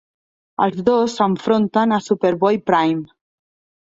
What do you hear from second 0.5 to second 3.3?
Els dos s'enfronten a Superboy-Prime.